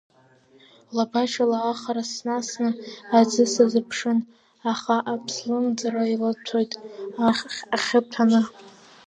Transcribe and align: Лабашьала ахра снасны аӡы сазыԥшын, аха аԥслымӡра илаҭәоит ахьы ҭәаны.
Лабашьала 0.95 1.59
ахра 1.71 2.03
снасны 2.11 2.69
аӡы 3.19 3.43
сазыԥшын, 3.53 4.19
аха 4.71 4.95
аԥслымӡра 5.13 6.03
илаҭәоит 6.13 6.71
ахьы 7.75 7.99
ҭәаны. 8.11 8.41